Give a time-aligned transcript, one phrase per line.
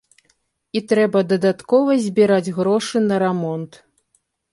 [0.79, 3.71] І трэба дадаткова збіраць грошы на рамонт.